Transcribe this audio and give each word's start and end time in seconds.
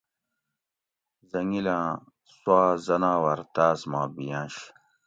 حٔنگیلاۤں 1.29 1.87
سوا 2.33 2.61
حٔناۤور 2.83 3.39
تاس 3.53 3.79
ما 3.91 4.01
ِبیٔنش 4.15 4.55